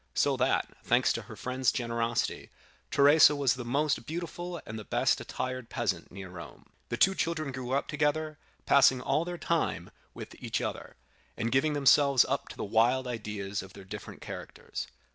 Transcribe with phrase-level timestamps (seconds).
[0.15, 2.49] So that, thanks to her friend's generosity,
[2.89, 6.65] Teresa was the most beautiful and the best attired peasant near Rome.
[6.89, 10.95] "The two children grew up together, passing all their time with each other,
[11.37, 14.87] and giving themselves up to the wild ideas of their different characters.